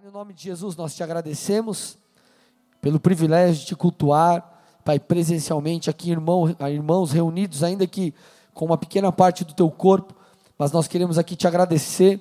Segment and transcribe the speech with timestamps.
[0.00, 1.98] Pai, no nome de Jesus, nós te agradecemos
[2.80, 8.14] pelo privilégio de te cultuar, Pai, presencialmente aqui, irmão, irmãos reunidos, ainda que
[8.54, 10.14] com uma pequena parte do teu corpo,
[10.56, 12.18] mas nós queremos aqui te agradecer,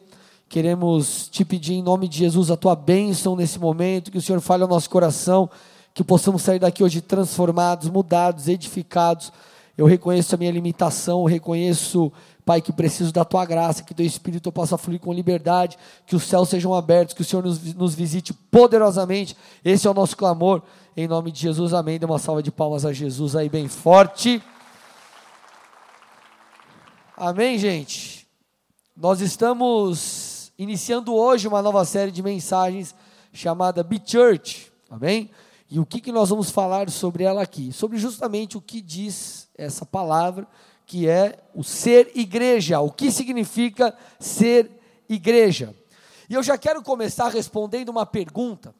[0.49, 4.41] queremos te pedir em nome de Jesus a tua bênção nesse momento, que o Senhor
[4.41, 5.49] fale ao nosso coração,
[5.93, 9.31] que possamos sair daqui hoje transformados, mudados, edificados.
[9.77, 12.11] Eu reconheço a minha limitação, eu reconheço
[12.49, 15.77] Pai, que preciso da tua graça, que teu Espírito possa fluir com liberdade,
[16.07, 19.37] que os céus sejam abertos, que o Senhor nos, nos visite poderosamente.
[19.63, 20.63] Esse é o nosso clamor.
[20.97, 21.99] Em nome de Jesus, amém.
[21.99, 24.41] Dê uma salva de palmas a Jesus aí, bem forte.
[27.15, 28.27] Amém, gente.
[28.97, 32.95] Nós estamos iniciando hoje uma nova série de mensagens
[33.31, 34.71] chamada Be Church.
[34.89, 35.29] Amém?
[35.69, 37.71] E o que, que nós vamos falar sobre ela aqui?
[37.71, 40.47] Sobre justamente o que diz essa palavra
[40.89, 44.71] que é o ser igreja, o que significa ser
[45.07, 45.75] igreja.
[46.27, 48.73] E eu já quero começar respondendo uma pergunta,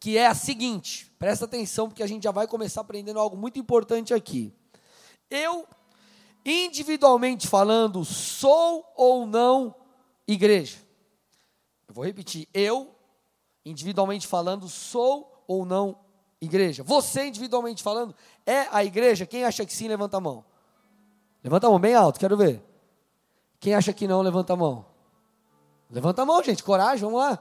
[0.00, 3.58] que é a seguinte: presta atenção, porque a gente já vai começar aprendendo algo muito
[3.58, 4.50] importante aqui.
[5.30, 5.68] Eu,
[6.42, 9.74] individualmente falando, sou ou não
[10.26, 10.78] igreja?
[11.86, 12.94] Eu vou repetir: eu,
[13.62, 15.98] individualmente falando, sou ou não
[16.40, 16.82] igreja?
[16.82, 18.14] Você, individualmente falando,
[18.46, 19.26] é a igreja?
[19.26, 20.53] Quem acha que sim, levanta a mão.
[21.44, 22.64] Levanta a mão bem alto, quero ver.
[23.60, 24.86] Quem acha que não, levanta a mão.
[25.90, 27.38] Levanta a mão, gente, coragem, vamos lá.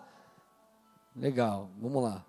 [1.16, 2.26] Legal, vamos lá.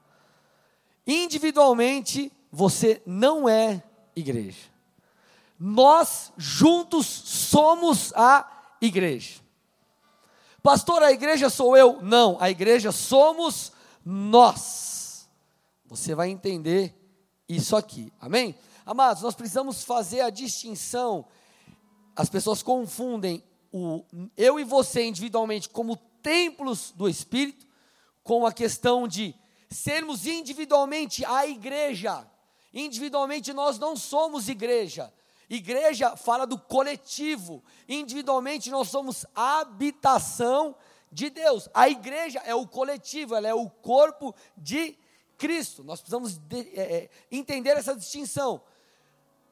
[1.05, 3.83] Individualmente, você não é
[4.15, 4.71] igreja.
[5.59, 9.41] Nós juntos somos a igreja.
[10.63, 12.01] Pastor, a igreja sou eu?
[12.01, 13.73] Não, a igreja somos
[14.05, 15.29] nós.
[15.87, 16.95] Você vai entender
[17.49, 18.55] isso aqui, amém?
[18.87, 21.27] Amados, nós precisamos fazer a distinção
[22.17, 24.05] as pessoas confundem o
[24.37, 27.67] eu e você individualmente como templos do Espírito
[28.23, 29.35] com a questão de
[29.69, 32.27] sermos individualmente a igreja.
[32.73, 35.13] Individualmente nós não somos igreja.
[35.51, 37.63] Igreja fala do coletivo.
[37.89, 40.75] Individualmente nós somos habitação
[41.13, 41.69] de Deus.
[41.75, 44.97] A igreja é o coletivo, ela é o corpo de
[45.37, 45.85] Cristo.
[45.85, 48.63] Nós precisamos de, é, é entender essa distinção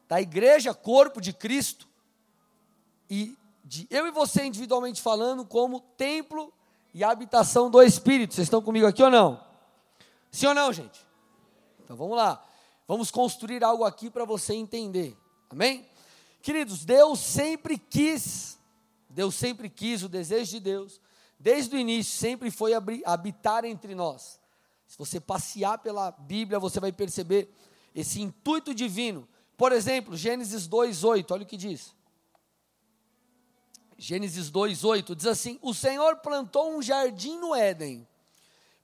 [0.08, 1.88] da igreja, corpo de Cristo,
[3.08, 6.52] e de eu e você individualmente falando como templo
[6.92, 8.34] e habitação do Espírito.
[8.34, 9.42] Vocês estão comigo aqui ou não?
[10.30, 11.00] Sim ou não, gente?
[11.84, 12.44] Então vamos lá.
[12.86, 15.16] Vamos construir algo aqui para você entender.
[15.48, 15.86] Amém?
[16.42, 18.58] Queridos, Deus sempre quis,
[19.08, 21.00] Deus sempre quis, o desejo de Deus,
[21.38, 22.72] desde o início, sempre foi
[23.04, 24.40] habitar entre nós.
[24.86, 27.48] Se você passear pela Bíblia, você vai perceber
[27.94, 29.28] esse intuito divino.
[29.56, 31.94] Por exemplo, Gênesis 2:8, olha o que diz.
[34.04, 38.04] Gênesis 2:8 diz assim: O Senhor plantou um jardim no Éden,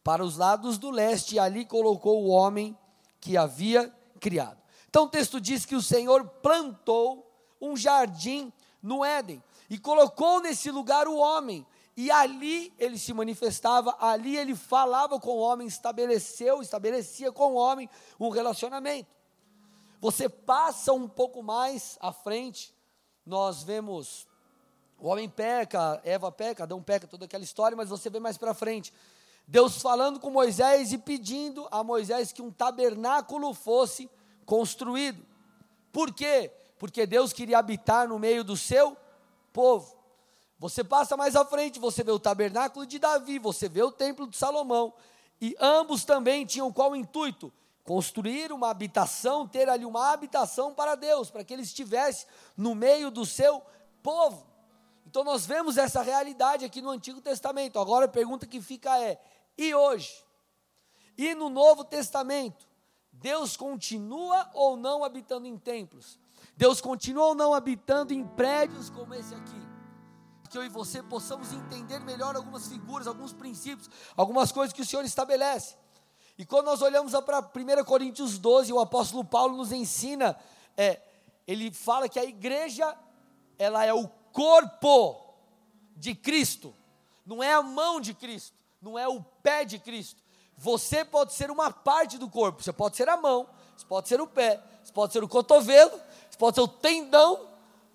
[0.05, 2.79] para os lados do leste, e ali colocou o homem
[3.21, 4.62] que havia criado.
[4.89, 7.28] Então o texto diz que o Senhor plantou
[7.61, 13.97] um jardim no Éden e colocou nesse lugar o homem, e ali ele se manifestava,
[13.99, 17.91] ali ele falava com o homem, estabeleceu, estabelecia com o homem
[18.21, 19.11] um relacionamento.
[20.01, 22.73] Você passa um pouco mais à frente,
[23.27, 24.28] nós vemos
[24.98, 28.53] o homem peca, Eva peca, Adão peca, toda aquela história, mas você vê mais para
[28.53, 28.92] frente.
[29.47, 34.10] Deus falando com Moisés e pedindo a Moisés que um tabernáculo fosse
[34.44, 35.25] construído.
[35.92, 36.50] Por quê?
[36.78, 38.97] Porque Deus queria habitar no meio do seu
[39.53, 39.97] povo.
[40.59, 44.26] Você passa mais à frente, você vê o tabernáculo de Davi, você vê o templo
[44.26, 44.92] de Salomão.
[45.41, 47.53] E ambos também tinham qual intuito?
[47.84, 52.26] Construir uma habitação, ter ali uma habitação para Deus, para que ele estivesse
[52.56, 53.62] no meio do seu
[54.03, 54.44] povo.
[55.09, 57.79] Então nós vemos essa realidade aqui no Antigo Testamento.
[57.79, 59.19] Agora a pergunta que fica é:
[59.57, 60.23] e hoje?
[61.17, 62.69] E no Novo Testamento?
[63.11, 66.21] Deus continua ou não habitando em templos?
[66.55, 69.69] Deus continua ou não habitando em prédios como esse aqui?
[70.51, 74.87] Que eu e você possamos entender melhor algumas figuras, alguns princípios, algumas coisas que o
[74.87, 75.75] Senhor estabelece.
[76.37, 80.39] E quando nós olhamos para 1 Coríntios 12, o apóstolo Paulo nos ensina,
[80.77, 81.01] é,
[81.47, 82.95] ele fala que a igreja,
[83.59, 85.34] ela é o corpo
[85.97, 86.75] de Cristo,
[87.27, 90.21] não é a mão de Cristo, não é o pé de Cristo.
[90.57, 93.47] Você pode ser uma parte do corpo, você pode ser a mão,
[93.77, 97.48] você pode ser o pé, você pode ser o cotovelo, você pode ser o tendão,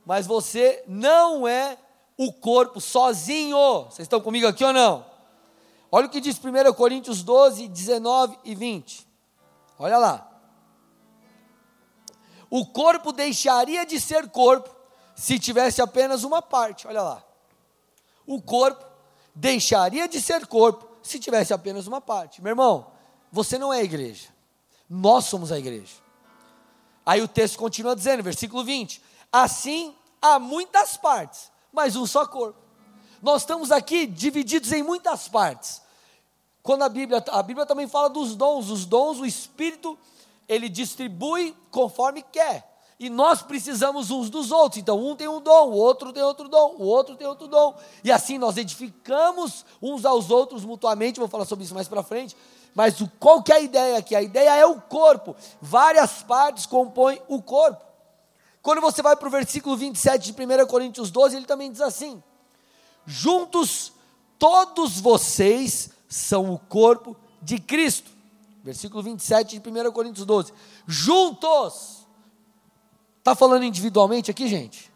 [0.05, 1.77] mas você não é
[2.17, 3.85] o corpo sozinho.
[3.85, 5.05] Vocês estão comigo aqui ou não?
[5.91, 9.07] Olha o que diz 1 Coríntios 12, 19 e 20.
[9.77, 10.29] Olha lá.
[12.49, 14.82] O corpo deixaria de ser corpo
[15.15, 17.23] se tivesse apenas uma parte, olha lá.
[18.25, 18.85] O corpo
[19.35, 22.41] deixaria de ser corpo se tivesse apenas uma parte.
[22.41, 22.91] Meu irmão,
[23.31, 24.29] você não é a igreja.
[24.89, 25.93] Nós somos a igreja.
[27.05, 29.01] Aí o texto continua dizendo, versículo 20:
[29.31, 32.59] Assim há muitas partes, mas um só corpo.
[33.21, 35.81] Nós estamos aqui divididos em muitas partes.
[36.61, 39.97] Quando a Bíblia, a Bíblia também fala dos dons, os dons, o Espírito,
[40.47, 42.72] ele distribui conforme quer.
[43.03, 44.79] E nós precisamos uns dos outros.
[44.79, 47.75] Então, um tem um dom, o outro tem outro dom, o outro tem outro dom.
[48.01, 51.19] E assim nós edificamos uns aos outros mutuamente.
[51.19, 52.33] Vou falar sobre isso mais para frente.
[52.73, 54.15] Mas o, qual que é a ideia aqui?
[54.15, 55.35] A ideia é o corpo.
[55.61, 57.83] Várias partes compõem o corpo.
[58.61, 62.23] Quando você vai para o versículo 27 de 1 Coríntios 12, ele também diz assim:
[63.05, 63.91] Juntos
[64.39, 68.09] todos vocês são o corpo de Cristo.
[68.63, 70.53] Versículo 27 de 1 Coríntios 12.
[70.87, 72.02] Juntos.
[73.23, 74.91] Está falando individualmente aqui, gente?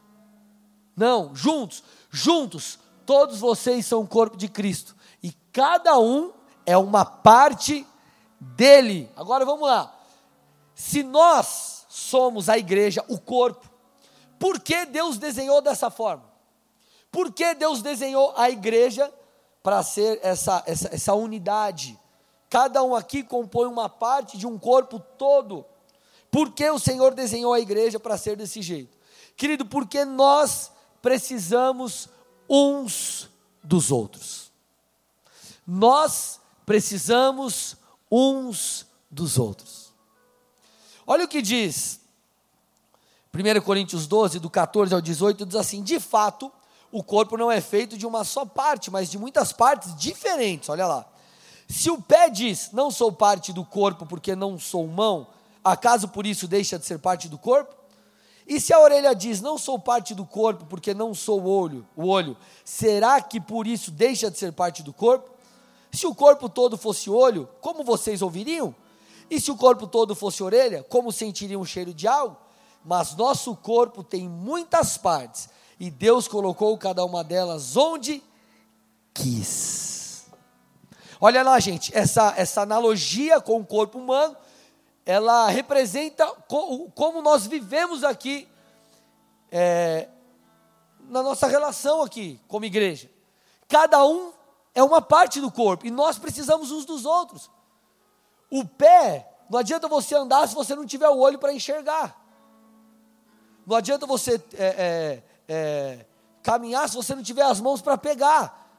[0.94, 1.82] Não, juntos.
[2.10, 2.78] Juntos.
[3.06, 4.98] Todos vocês são o corpo de Cristo.
[5.24, 6.34] E cada um
[6.66, 7.88] é uma parte
[8.38, 9.10] dele.
[9.16, 9.96] Agora vamos lá.
[10.76, 13.66] Se nós somos a igreja, o corpo,
[14.38, 16.26] por que Deus desenhou dessa forma?
[17.10, 19.10] Por que Deus desenhou a igreja
[19.64, 21.98] para ser essa, essa, essa unidade?
[22.50, 25.66] Cada um aqui compõe uma parte de um corpo todo.
[26.38, 28.96] Por que o Senhor desenhou a igreja para ser desse jeito?
[29.36, 32.08] Querido, porque nós precisamos
[32.48, 33.28] uns
[33.64, 34.52] dos outros.
[35.66, 37.76] Nós precisamos
[38.12, 39.92] uns dos outros.
[41.08, 42.02] Olha o que diz
[43.34, 46.52] 1 Coríntios 12, do 14 ao 18, diz assim: De fato,
[46.92, 50.70] o corpo não é feito de uma só parte, mas de muitas partes diferentes.
[50.70, 51.04] Olha lá.
[51.68, 55.28] Se o pé diz, não sou parte do corpo porque não sou mão,
[55.68, 57.76] acaso por isso deixa de ser parte do corpo?
[58.48, 61.86] E se a orelha diz, não sou parte do corpo porque não sou o olho,
[61.96, 65.30] o olho, será que por isso deixa de ser parte do corpo?
[65.92, 68.74] Se o corpo todo fosse olho, como vocês ouviriam?
[69.30, 72.38] E se o corpo todo fosse orelha, como sentiriam o cheiro de algo?
[72.86, 78.24] Mas nosso corpo tem muitas partes, e Deus colocou cada uma delas onde
[79.14, 80.26] quis.
[81.20, 84.38] Olha lá, gente, essa, essa analogia com o corpo humano,
[85.08, 88.46] ela representa co, como nós vivemos aqui,
[89.50, 90.10] é,
[91.00, 93.10] na nossa relação aqui como igreja.
[93.70, 94.34] Cada um
[94.76, 97.50] é uma parte do corpo e nós precisamos uns dos outros.
[98.52, 102.22] O pé, não adianta você andar se você não tiver o olho para enxergar.
[103.66, 106.06] Não adianta você é, é, é,
[106.44, 108.70] caminhar se você não tiver as mãos para pegar.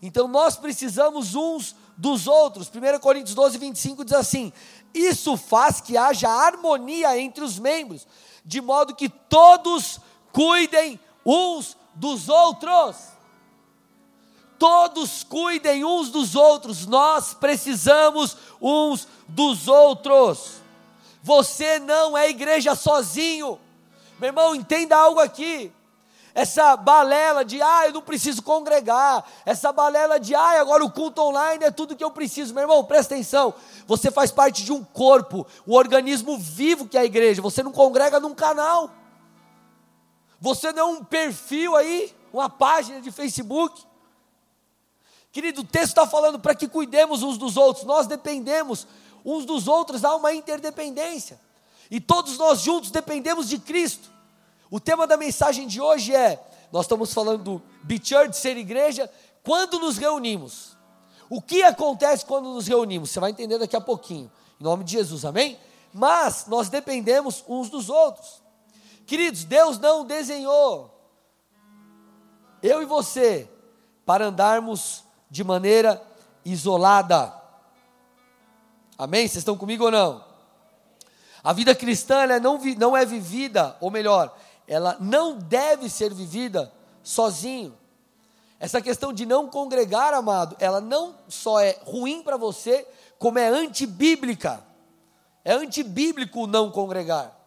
[0.00, 2.68] Então nós precisamos uns dos outros.
[2.68, 4.52] 1 Coríntios 12, 25 diz assim:
[4.92, 8.06] Isso faz que haja harmonia entre os membros,
[8.44, 10.00] de modo que todos
[10.32, 13.14] cuidem uns dos outros.
[14.58, 20.62] Todos cuidem uns dos outros, nós precisamos uns dos outros.
[21.22, 23.58] Você não é igreja sozinho,
[24.18, 25.72] meu irmão, entenda algo aqui
[26.34, 31.22] essa balela de, ah, eu não preciso congregar, essa balela de, ah, agora o culto
[31.22, 32.52] online é tudo que eu preciso.
[32.52, 33.54] Meu irmão, presta atenção,
[33.86, 37.70] você faz parte de um corpo, o organismo vivo que é a igreja, você não
[37.70, 38.90] congrega num canal,
[40.40, 43.84] você não é um perfil aí, uma página de Facebook.
[45.30, 48.88] Querido, o texto está falando para que cuidemos uns dos outros, nós dependemos
[49.24, 51.40] uns dos outros, há uma interdependência,
[51.88, 54.13] e todos nós juntos dependemos de Cristo.
[54.74, 59.08] O tema da mensagem de hoje é: nós estamos falando do Be Church, ser igreja,
[59.44, 60.76] quando nos reunimos.
[61.30, 63.10] O que acontece quando nos reunimos?
[63.10, 64.28] Você vai entender daqui a pouquinho,
[64.60, 65.56] em nome de Jesus, amém?
[65.92, 68.42] Mas nós dependemos uns dos outros.
[69.06, 70.90] Queridos, Deus não desenhou
[72.60, 73.48] eu e você
[74.04, 76.04] para andarmos de maneira
[76.44, 77.32] isolada.
[78.98, 79.28] Amém?
[79.28, 80.24] Vocês estão comigo ou não?
[81.44, 84.34] A vida cristã não, não é vivida, ou melhor,
[84.66, 87.76] ela não deve ser vivida sozinho.
[88.58, 92.86] Essa questão de não congregar, amado, ela não só é ruim para você,
[93.18, 94.64] como é antibíblica.
[95.44, 97.38] É antibíblico não congregar.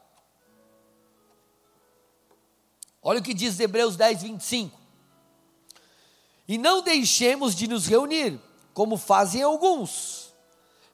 [3.02, 4.78] Olha o que diz Hebreus 10, 25.
[6.48, 8.40] E não deixemos de nos reunir,
[8.74, 10.34] como fazem alguns,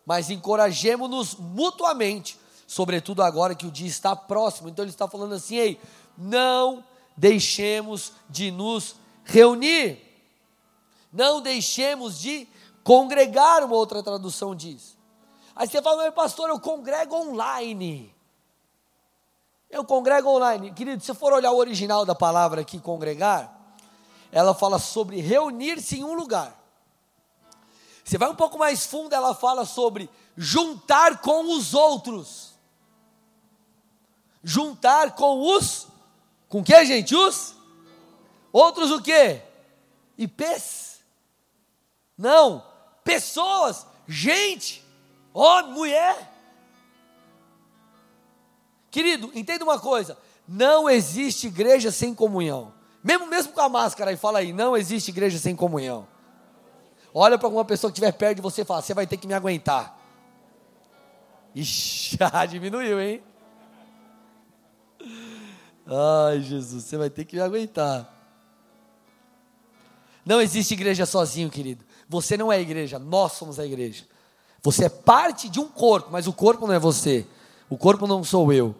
[0.06, 4.70] mas encorajemos-nos mutuamente, sobretudo agora que o dia está próximo.
[4.70, 5.82] Então ele está falando assim: ei,
[6.17, 6.84] não
[7.15, 10.01] deixemos de nos reunir,
[11.12, 12.48] não deixemos de
[12.84, 14.98] congregar, uma outra tradução diz.
[15.55, 18.13] Aí você fala, mas pastor, eu congrego online.
[19.70, 20.72] Eu congrego online.
[20.74, 23.77] Querido, se for olhar o original da palavra aqui, congregar,
[24.32, 26.60] ela fala sobre reunir-se em um lugar.
[28.03, 32.53] Você vai um pouco mais fundo, ela fala sobre juntar com os outros.
[34.43, 35.88] Juntar com os
[36.53, 37.15] com que, gente?
[37.15, 37.55] Os
[38.51, 39.41] outros o quê?
[40.15, 41.00] IPs?
[42.15, 42.63] Não,
[43.03, 44.86] pessoas, gente,
[45.33, 46.31] homem, mulher.
[48.91, 50.15] Querido, entenda uma coisa:
[50.48, 52.72] não existe igreja sem comunhão.
[53.03, 56.07] Mesmo, mesmo com a máscara aí, fala aí, não existe igreja sem comunhão.
[57.12, 59.25] Olha para alguma pessoa que estiver perto de você e fala, você vai ter que
[59.25, 60.00] me aguentar.
[61.55, 63.24] Ixi, já diminuiu, hein?
[65.86, 68.10] Ai, Jesus, você vai ter que me aguentar.
[70.25, 71.84] Não existe igreja sozinho, querido.
[72.08, 74.06] Você não é igreja, nós somos a igreja.
[74.62, 77.28] Você é parte de um corpo, mas o corpo não é você.
[77.70, 78.74] O corpo não sou eu.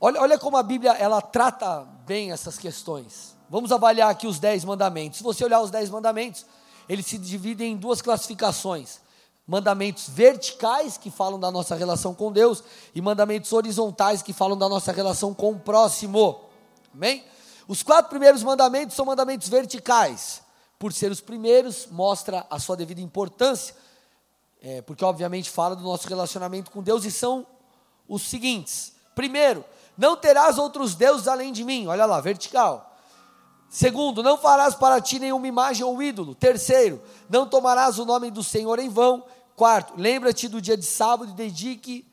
[0.00, 3.36] Olha, olha como a Bíblia ela trata bem essas questões.
[3.48, 5.18] Vamos avaliar aqui os dez mandamentos.
[5.18, 6.46] Se você olhar os dez mandamentos,
[6.88, 9.00] eles se dividem em duas classificações:
[9.46, 12.62] mandamentos verticais, que falam da nossa relação com Deus,
[12.94, 16.40] e mandamentos horizontais, que falam da nossa relação com o próximo.
[16.94, 17.24] Amém?
[17.66, 20.42] Os quatro primeiros mandamentos são mandamentos verticais.
[20.78, 23.74] Por ser os primeiros, mostra a sua devida importância,
[24.60, 27.46] é, porque obviamente fala do nosso relacionamento com Deus, e são
[28.08, 29.64] os seguintes: primeiro,
[29.96, 31.86] não terás outros deuses além de mim.
[31.86, 32.91] Olha lá, vertical.
[33.72, 36.34] Segundo, não farás para ti nenhuma imagem ou ídolo.
[36.34, 39.24] Terceiro, não tomarás o nome do Senhor em vão.
[39.56, 42.06] Quarto, lembra-te do dia de sábado e dedique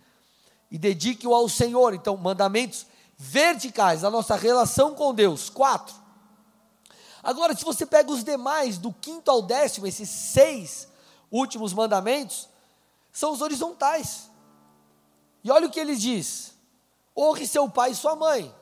[0.71, 1.93] e dedique-o ao Senhor.
[1.93, 2.85] Então, mandamentos
[3.17, 5.49] verticais da nossa relação com Deus.
[5.49, 5.93] Quatro.
[7.21, 10.87] Agora, se você pega os demais, do quinto ao décimo, esses seis
[11.29, 12.47] últimos mandamentos,
[13.11, 14.31] são os horizontais.
[15.43, 16.53] E olha o que ele diz:
[17.17, 18.55] Honre seu pai e sua mãe.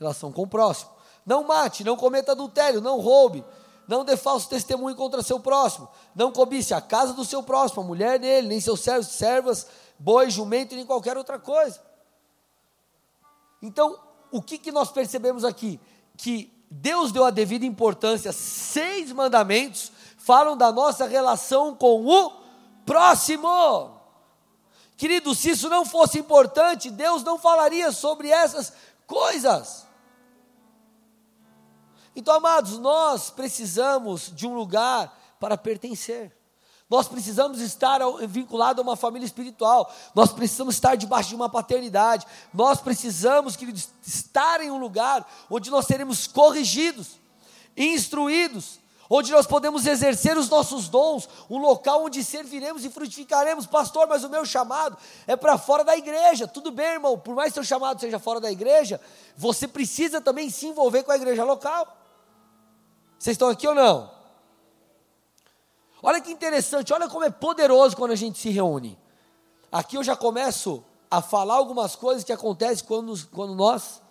[0.00, 0.91] Relação com o próximo.
[1.24, 3.44] Não mate, não cometa adultério, não roube,
[3.86, 7.86] não dê falso testemunho contra seu próximo, não cobice a casa do seu próximo, a
[7.86, 9.66] mulher dele, nem seus servos, servas,
[9.98, 11.80] boi, jumento, nem qualquer outra coisa.
[13.60, 13.98] Então,
[14.30, 15.78] o que, que nós percebemos aqui?
[16.16, 22.32] Que Deus deu a devida importância, seis mandamentos falam da nossa relação com o
[22.86, 24.00] próximo.
[24.96, 28.72] Querido, se isso não fosse importante, Deus não falaria sobre essas
[29.06, 29.81] coisas.
[32.14, 36.32] Então, amados, nós precisamos de um lugar para pertencer.
[36.92, 39.90] Nós precisamos estar vinculados a uma família espiritual.
[40.14, 42.26] Nós precisamos estar debaixo de uma paternidade.
[42.52, 47.18] Nós precisamos, queridos, estar em um lugar onde nós seremos corrigidos,
[47.74, 48.78] instruídos,
[49.08, 53.66] onde nós podemos exercer os nossos dons, um local onde serviremos e frutificaremos.
[53.66, 56.46] Pastor, mas o meu chamado é para fora da igreja.
[56.46, 59.00] Tudo bem, irmão, por mais que seu chamado seja fora da igreja,
[59.34, 62.01] você precisa também se envolver com a igreja local.
[63.22, 64.10] Vocês estão aqui ou não?
[66.02, 68.98] Olha que interessante, olha como é poderoso quando a gente se reúne.
[69.70, 74.02] Aqui eu já começo a falar algumas coisas que acontecem quando, quando nós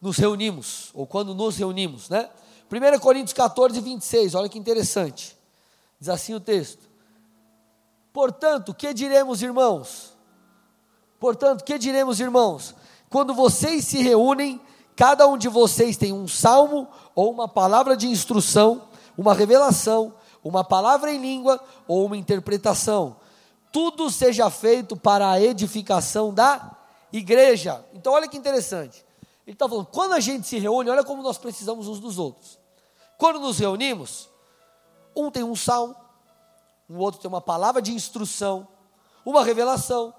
[0.00, 2.30] nos reunimos, ou quando nos reunimos, né?
[2.70, 5.36] 1 Coríntios 14, 26, olha que interessante.
[5.98, 6.88] Diz assim o texto:
[8.12, 10.16] Portanto, que diremos, irmãos?
[11.18, 12.76] Portanto, que diremos, irmãos?
[13.10, 14.60] Quando vocês se reúnem,
[14.94, 18.82] cada um de vocês tem um salmo ou uma palavra de instrução,
[19.16, 21.58] uma revelação, uma palavra em língua
[21.88, 23.16] ou uma interpretação.
[23.72, 26.76] Tudo seja feito para a edificação da
[27.10, 27.84] igreja.
[27.94, 29.04] Então, olha que interessante.
[29.46, 32.58] Ele está falando, quando a gente se reúne, olha como nós precisamos uns dos outros.
[33.16, 34.28] Quando nos reunimos,
[35.16, 35.96] um tem um salmo,
[36.88, 38.68] o outro tem uma palavra de instrução,
[39.24, 40.12] uma revelação,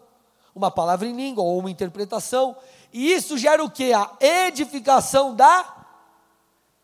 [0.56, 2.56] uma palavra em língua ou uma interpretação,
[2.92, 3.94] e isso gera o que?
[3.94, 5.77] A edificação da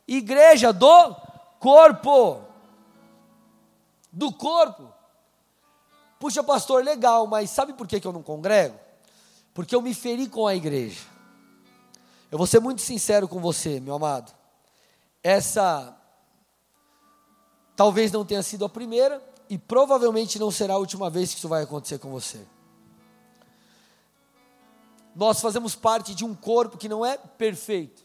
[0.08, 1.16] igreja, do
[1.60, 2.42] corpo.
[4.12, 4.92] Do corpo.
[6.20, 8.80] Puxa, pastor, legal, mas sabe por que, eu não congrego?
[9.54, 11.02] Porque eu me feri com a igreja.
[12.32, 14.34] Eu vou ser muito sincero com você, meu amado.
[15.22, 15.96] Essa
[17.76, 21.50] talvez não tenha sido a primeira e provavelmente não será a última vez que isso
[21.50, 22.46] vai acontecer com você.
[25.16, 28.04] Nós fazemos parte de um corpo que não é perfeito.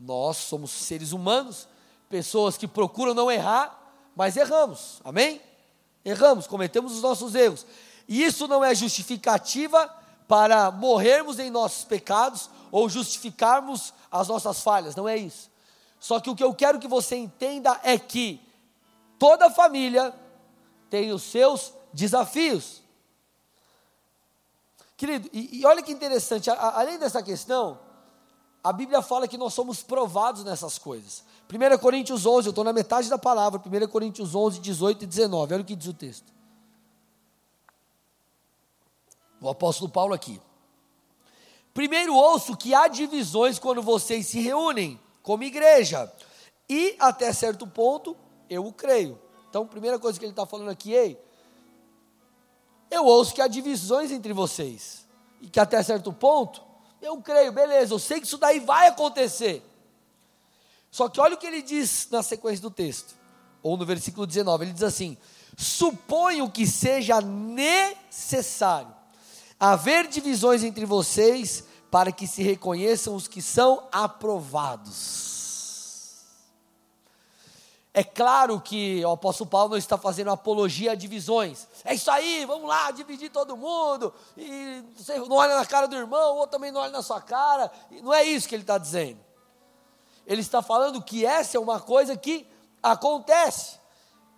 [0.00, 1.68] Nós somos seres humanos,
[2.08, 3.78] pessoas que procuram não errar,
[4.16, 4.98] mas erramos.
[5.04, 5.42] Amém?
[6.02, 7.66] Erramos, cometemos os nossos erros.
[8.08, 9.94] E isso não é justificativa
[10.26, 15.50] para morrermos em nossos pecados ou justificarmos as nossas falhas, não é isso.
[15.98, 18.40] Só que o que eu quero que você entenda é que
[19.18, 20.14] toda família
[20.88, 22.80] tem os seus desafios.
[24.96, 27.78] Querido, e, e olha que interessante, a, além dessa questão,
[28.62, 31.24] a Bíblia fala que nós somos provados nessas coisas.
[31.52, 35.54] 1 Coríntios 11, eu estou na metade da palavra, 1 Coríntios 11, 18 e 19,
[35.54, 36.30] olha o que diz o texto.
[39.40, 40.40] O apóstolo Paulo aqui.
[41.72, 46.12] Primeiro ouço que há divisões quando vocês se reúnem como igreja,
[46.68, 48.16] e até certo ponto
[48.48, 49.18] eu o creio.
[49.48, 51.18] Então, primeira coisa que ele está falando aqui, ei,
[52.90, 55.06] eu ouço que há divisões entre vocês,
[55.40, 56.69] e que até certo ponto
[57.00, 59.62] eu creio, beleza, eu sei que isso daí vai acontecer.
[60.90, 63.14] Só que olha o que ele diz na sequência do texto,
[63.62, 65.16] ou no versículo 19: ele diz assim:
[65.56, 68.94] Suponho que seja necessário
[69.58, 75.29] haver divisões entre vocês para que se reconheçam os que são aprovados.
[77.92, 81.66] É claro que o apóstolo Paulo não está fazendo apologia a divisões.
[81.84, 84.14] É isso aí, vamos lá, dividir todo mundo.
[84.36, 87.70] E você não olha na cara do irmão, ou também não olha na sua cara.
[88.02, 89.18] Não é isso que ele está dizendo.
[90.24, 92.46] Ele está falando que essa é uma coisa que
[92.80, 93.80] acontece.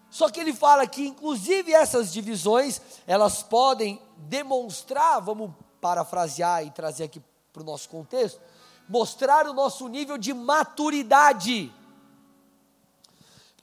[0.08, 7.04] Só que ele fala que, inclusive, essas divisões, elas podem demonstrar, vamos parafrasear e trazer
[7.04, 8.40] aqui para o nosso contexto,
[8.88, 11.70] mostrar o nosso nível de maturidade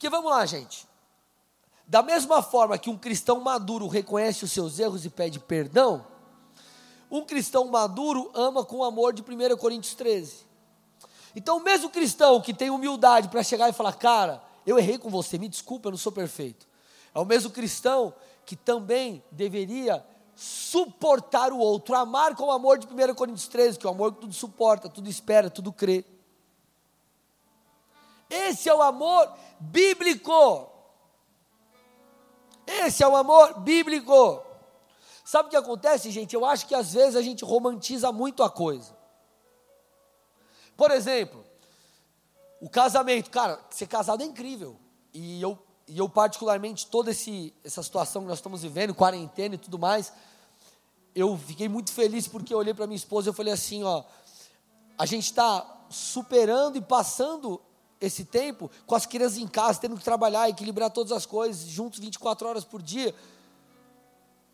[0.00, 0.88] porque vamos lá, gente.
[1.86, 6.06] Da mesma forma que um cristão maduro reconhece os seus erros e pede perdão,
[7.10, 10.46] um cristão maduro ama com amor de 1 Coríntios 13.
[11.36, 15.10] Então, o mesmo cristão que tem humildade para chegar e falar, cara, eu errei com
[15.10, 16.66] você, me desculpa, eu não sou perfeito.
[17.14, 18.14] É o mesmo cristão
[18.46, 20.02] que também deveria
[20.34, 24.14] suportar o outro, amar com o amor de 1 Coríntios 13, que é o amor
[24.14, 26.06] que tudo suporta, tudo espera, tudo crê.
[28.30, 30.70] Esse é o amor bíblico.
[32.66, 34.42] Esse é o amor bíblico.
[35.24, 36.34] Sabe o que acontece, gente?
[36.34, 38.96] Eu acho que às vezes a gente romantiza muito a coisa.
[40.76, 41.44] Por exemplo,
[42.60, 43.30] o casamento.
[43.30, 44.76] Cara, ser casado é incrível.
[45.12, 45.58] E eu,
[45.88, 50.12] e eu particularmente, toda esse, essa situação que nós estamos vivendo, quarentena e tudo mais,
[51.14, 54.04] eu fiquei muito feliz porque eu olhei para minha esposa e eu falei assim, ó,
[54.96, 57.60] a gente está superando e passando
[58.00, 61.98] esse tempo com as crianças em casa, tendo que trabalhar, equilibrar todas as coisas, juntos
[61.98, 63.14] 24 horas por dia,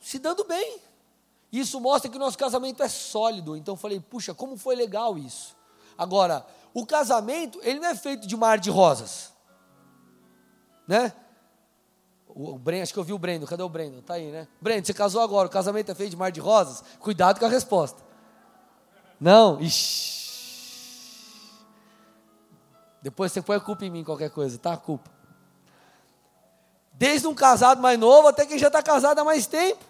[0.00, 0.80] se dando bem.
[1.52, 3.56] Isso mostra que o nosso casamento é sólido.
[3.56, 5.56] Então eu falei, puxa, como foi legal isso.
[5.96, 9.32] Agora, o casamento, ele não é feito de mar de rosas.
[10.86, 11.12] Né?
[12.28, 14.02] O, o Breno, acho que eu vi o Breno, cadê o Breno?
[14.02, 14.46] Tá aí, né?
[14.60, 16.82] Breno, você casou agora, o casamento é feito de mar de rosas?
[16.98, 18.02] Cuidado com a resposta.
[19.20, 20.25] Não, ixi.
[23.06, 24.72] Depois você põe a culpa em mim, qualquer coisa, tá?
[24.72, 25.08] A culpa.
[26.92, 29.84] Desde um casado mais novo até quem já está casado há mais tempo.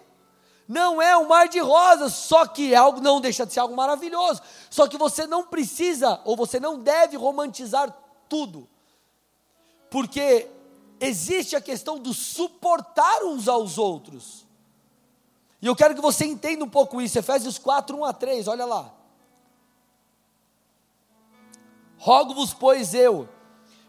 [0.67, 3.75] Não é um mar de rosas, só que é algo não deixa de ser algo
[3.75, 4.39] maravilhoso.
[4.69, 7.91] Só que você não precisa ou você não deve romantizar
[8.29, 8.69] tudo.
[9.89, 10.47] Porque
[10.99, 14.45] existe a questão do suportar uns aos outros.
[15.59, 17.17] E eu quero que você entenda um pouco isso.
[17.17, 18.93] Efésios 4, 1 a 3, olha lá.
[21.97, 23.27] Rogo-vos, pois eu,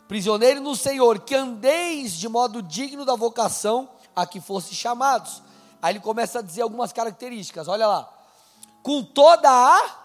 [0.07, 5.43] prisioneiro no Senhor, que andeis de modo digno da vocação a que fosse chamados.
[5.81, 8.13] Aí ele começa a dizer algumas características, olha lá.
[8.83, 9.97] Com toda a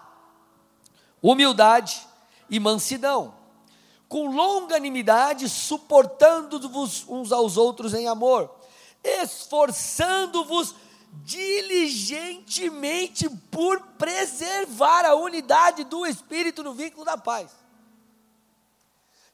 [1.22, 2.06] humildade
[2.50, 3.34] e mansidão,
[4.08, 8.54] com longanimidade, suportando-vos uns aos outros em amor,
[9.02, 10.74] esforçando-vos
[11.22, 17.63] diligentemente por preservar a unidade do Espírito no vínculo da paz.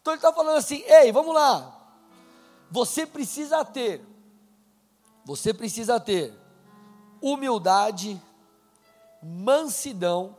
[0.01, 1.77] Então ele está falando assim: ei, vamos lá.
[2.71, 4.05] Você precisa ter,
[5.25, 6.33] você precisa ter
[7.21, 8.21] humildade,
[9.23, 10.37] mansidão,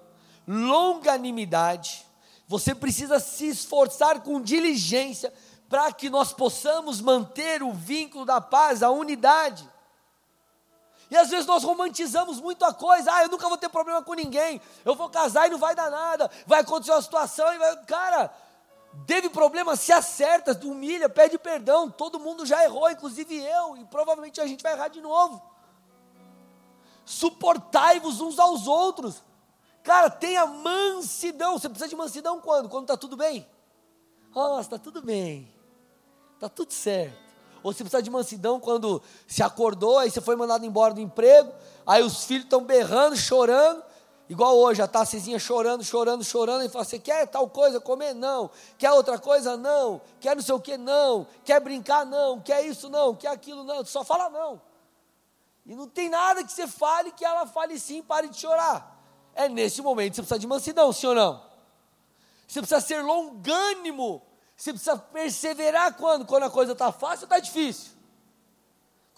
[0.47, 2.05] longanimidade.
[2.47, 5.33] Você precisa se esforçar com diligência
[5.69, 9.69] para que nós possamos manter o vínculo da paz, a unidade.
[11.09, 13.13] E às vezes nós romantizamos muito a coisa.
[13.13, 14.61] Ah, eu nunca vou ter problema com ninguém.
[14.83, 16.31] Eu vou casar e não vai dar nada.
[16.47, 17.85] Vai acontecer uma situação e vai.
[17.85, 18.33] Cara,
[19.07, 21.89] Teve problema, se acerta, humilha, pede perdão.
[21.89, 25.41] Todo mundo já errou, inclusive eu, e provavelmente a gente vai errar de novo.
[27.05, 29.23] Suportai-vos uns aos outros.
[29.83, 31.57] Cara, tenha mansidão.
[31.57, 32.69] Você precisa de mansidão quando?
[32.69, 33.47] Quando está tudo bem?
[34.33, 35.51] Nossa, está tudo bem.
[36.35, 37.31] Está tudo certo.
[37.63, 41.53] Ou você precisa de mansidão quando se acordou, aí você foi mandado embora do emprego,
[41.85, 43.83] aí os filhos estão berrando, chorando,
[44.31, 48.13] Igual hoje, a Tassizinha chorando, chorando, chorando, e fala: Você quer tal coisa comer?
[48.13, 48.49] Não.
[48.77, 49.57] Quer outra coisa?
[49.57, 49.99] Não.
[50.21, 50.77] Quer não sei o que?
[50.77, 51.27] Não.
[51.43, 52.05] Quer brincar?
[52.05, 52.39] Não.
[52.39, 52.89] Quer isso?
[52.89, 53.13] Não.
[53.13, 53.65] Quer aquilo?
[53.65, 53.83] Não.
[53.83, 54.61] Só fala não.
[55.65, 58.97] E não tem nada que você fale que ela fale sim, pare de chorar.
[59.35, 61.43] É nesse momento que você precisa de mansidão, sim ou não?
[62.47, 64.21] Você precisa ser longânimo.
[64.55, 66.25] Você precisa perseverar quando?
[66.25, 67.91] Quando a coisa está fácil ou está difícil?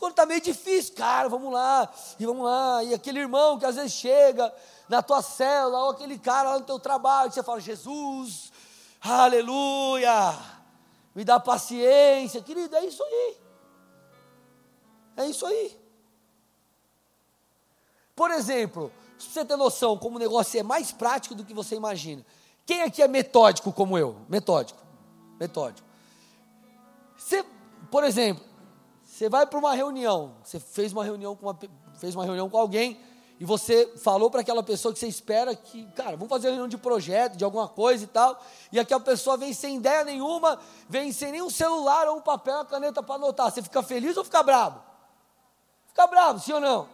[0.03, 2.83] Quando está meio difícil, cara, vamos lá, e vamos lá.
[2.83, 4.53] E aquele irmão que às vezes chega
[4.87, 8.51] na tua célula, ou aquele cara lá no teu trabalho, que você fala, Jesus,
[9.01, 10.37] aleluia,
[11.15, 13.37] me dá paciência, querido, é isso aí.
[15.15, 15.79] É isso aí.
[18.15, 21.75] Por exemplo, para você ter noção como o negócio é mais prático do que você
[21.75, 22.25] imagina.
[22.65, 24.17] Quem aqui é metódico como eu?
[24.29, 24.81] Metódico.
[25.39, 25.87] Metódico.
[27.17, 27.43] Você,
[27.89, 28.43] por exemplo,
[29.03, 31.57] você vai para uma reunião, você fez uma reunião com uma,
[31.95, 32.99] fez uma reunião com alguém
[33.43, 36.77] e você falou para aquela pessoa que você espera que, cara, vamos fazer reunião de
[36.77, 41.33] projeto, de alguma coisa e tal, e aquela pessoa vem sem ideia nenhuma, vem sem
[41.33, 43.51] nenhum celular ou um papel, uma caneta para anotar.
[43.51, 44.81] Você fica feliz ou fica bravo?
[45.87, 46.87] Fica bravo, sim ou não?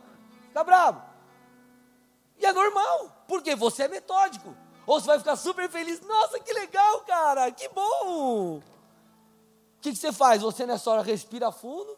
[0.48, 1.04] Fica bravo.
[2.40, 4.56] E é normal, porque você é metódico.
[4.88, 8.56] Ou você vai ficar super feliz, nossa, que legal, cara, que bom.
[8.58, 8.64] O
[9.82, 10.42] que, que você faz?
[10.42, 11.96] Você nessa hora respira fundo,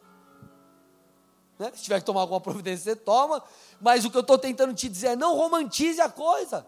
[1.61, 1.71] né?
[1.75, 3.43] se tiver que tomar alguma providência, você toma,
[3.79, 6.65] mas o que eu estou tentando te dizer é: não romantize a coisa.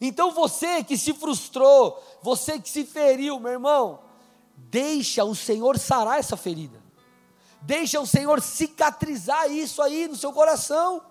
[0.00, 4.00] Então você que se frustrou, você que se feriu, meu irmão,
[4.56, 6.82] deixa o Senhor sarar essa ferida.
[7.60, 11.02] Deixa o Senhor cicatrizar isso aí no seu coração.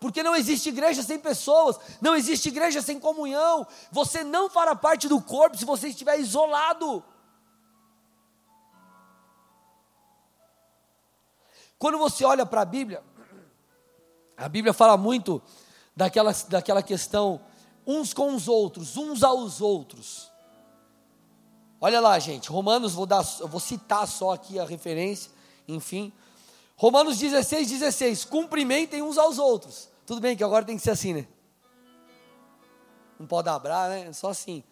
[0.00, 3.66] Porque não existe igreja sem pessoas, não existe igreja sem comunhão.
[3.92, 7.04] Você não fará parte do corpo se você estiver isolado.
[11.78, 13.02] Quando você olha para a Bíblia,
[14.36, 15.42] a Bíblia fala muito
[15.94, 17.40] daquela, daquela questão
[17.86, 20.30] uns com os outros, uns aos outros.
[21.80, 25.30] Olha lá, gente, Romanos, vou, dar, vou citar só aqui a referência,
[25.68, 26.12] enfim.
[26.76, 28.24] Romanos 16, 16.
[28.24, 29.88] Cumprimentem uns aos outros.
[30.04, 31.26] Tudo bem que agora tem que ser assim, né?
[33.18, 34.12] Não pode abrar, né?
[34.12, 34.62] Só assim.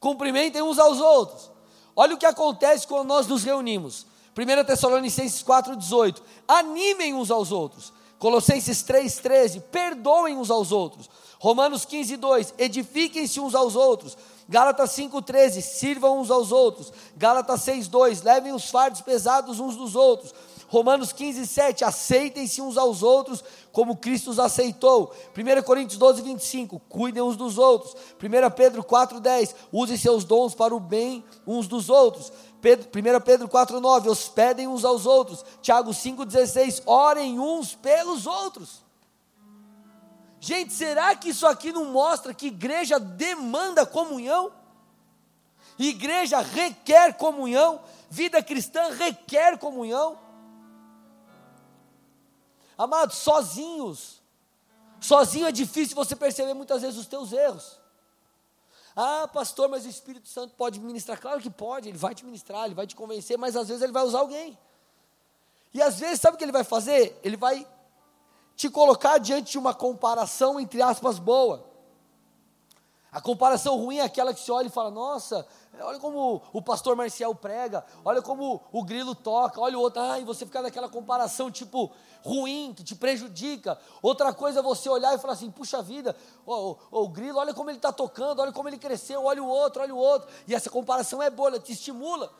[0.00, 1.50] Cumprimentem uns aos outros.
[1.96, 4.06] Olha o que acontece quando nós nos reunimos.
[4.36, 6.22] 1 Tessalonicenses 4, 18.
[6.46, 7.92] Animem uns aos outros.
[8.18, 9.60] Colossenses 3, 13.
[9.60, 11.08] Perdoem uns aos outros.
[11.38, 12.54] Romanos 15, 2.
[12.58, 14.16] Edifiquem-se uns aos outros
[14.48, 16.92] Gálatas 5,13, sirvam uns aos outros.
[17.16, 20.34] Gálatas 6,2, levem os fardos pesados uns dos outros.
[20.68, 25.12] Romanos 15, 7, aceitem-se uns aos outros como Cristo os aceitou.
[25.36, 27.94] 1 Coríntios 12, 25, cuidem uns dos outros.
[28.22, 32.32] 1 Pedro 4, 10, usem seus dons para o bem uns dos outros.
[32.64, 35.44] Pedro, 1 Pedro 4, 9, hospedem uns aos outros.
[35.60, 38.82] Tiago 5, 16, orem uns pelos outros.
[40.40, 44.50] Gente, será que isso aqui não mostra que igreja demanda comunhão?
[45.78, 50.18] Igreja requer comunhão, vida cristã requer comunhão.
[52.78, 54.22] Amados, sozinhos,
[54.98, 57.83] sozinho é difícil você perceber muitas vezes os teus erros.
[58.96, 61.20] Ah, pastor, mas o Espírito Santo pode ministrar?
[61.20, 63.92] Claro que pode, ele vai te ministrar, ele vai te convencer, mas às vezes ele
[63.92, 64.56] vai usar alguém.
[65.72, 67.18] E às vezes, sabe o que ele vai fazer?
[67.24, 67.66] Ele vai
[68.54, 71.73] te colocar diante de uma comparação, entre aspas, boa.
[73.14, 75.46] A comparação ruim é aquela que se olha e fala: Nossa,
[75.82, 80.18] olha como o pastor Marcial prega, olha como o grilo toca, olha o outro, ah,
[80.18, 81.92] e você fica naquela comparação tipo
[82.24, 83.78] ruim, que te prejudica.
[84.02, 87.54] Outra coisa é você olhar e falar assim: Puxa vida, o, o, o grilo, olha
[87.54, 90.28] como ele está tocando, olha como ele cresceu, olha o outro, olha o outro.
[90.48, 92.32] E essa comparação é boa, ela te estimula.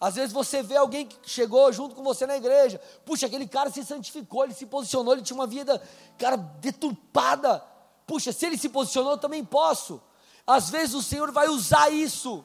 [0.00, 3.68] Às vezes você vê alguém que chegou junto com você na igreja, puxa, aquele cara
[3.70, 5.80] se santificou, ele se posicionou, ele tinha uma vida,
[6.16, 7.62] cara, deturpada.
[8.06, 10.00] Puxa, se ele se posicionou, eu também posso.
[10.46, 12.44] Às vezes o Senhor vai usar isso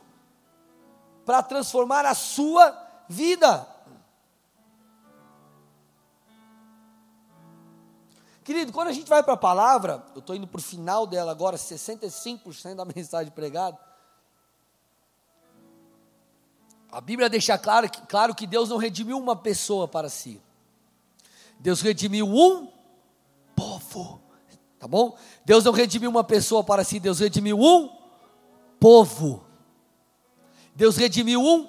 [1.25, 2.75] para transformar a sua
[3.09, 3.67] vida.
[8.43, 11.31] Querido, quando a gente vai para a palavra, eu estou indo para o final dela
[11.31, 13.77] agora, 65% da mensagem pregada.
[16.89, 20.41] A Bíblia deixa claro, claro que Deus não redimiu uma pessoa para si.
[21.59, 22.71] Deus redimiu um
[23.53, 24.21] povo.
[24.79, 25.17] Tá bom?
[25.43, 27.89] Deus não redimiu uma pessoa para si, Deus redimiu um
[28.79, 29.43] povo.
[30.75, 31.67] Deus redimiu um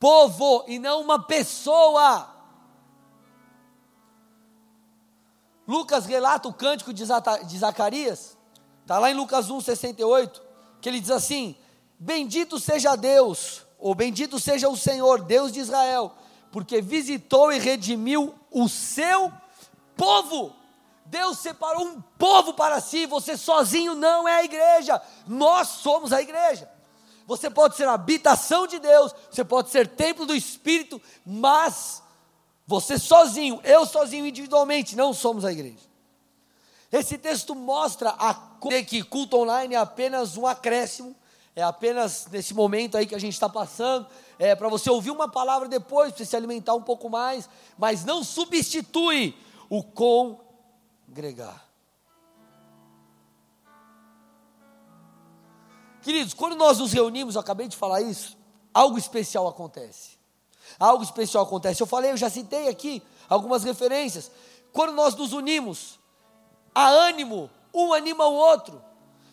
[0.00, 2.34] povo e não uma pessoa.
[5.66, 8.38] Lucas relata o cântico de Zacarias,
[8.80, 10.42] está lá em Lucas 1, 68,
[10.80, 11.54] que ele diz assim:
[11.98, 16.12] Bendito seja Deus ou bendito seja o Senhor, Deus de Israel,
[16.50, 19.32] porque visitou e redimiu o seu
[19.96, 20.57] povo.
[21.08, 26.20] Deus separou um povo para si, você sozinho não é a igreja, nós somos a
[26.20, 26.70] igreja.
[27.26, 32.02] Você pode ser a habitação de Deus, você pode ser templo do Espírito, mas
[32.66, 35.88] você sozinho, eu sozinho individualmente, não somos a igreja.
[36.92, 38.34] Esse texto mostra a
[38.86, 41.16] que culto online é apenas um acréscimo,
[41.56, 44.06] é apenas nesse momento aí que a gente está passando,
[44.38, 48.04] é para você ouvir uma palavra depois, para você se alimentar um pouco mais, mas
[48.04, 49.34] não substitui
[49.70, 49.82] o
[51.18, 51.64] congregar.
[56.00, 58.38] Queridos, quando nós nos reunimos, eu acabei de falar isso,
[58.72, 60.16] algo especial acontece.
[60.78, 61.82] Algo especial acontece.
[61.82, 64.30] Eu falei, eu já citei aqui algumas referências.
[64.72, 65.98] Quando nós nos unimos,
[66.72, 68.82] há ânimo, um anima o outro.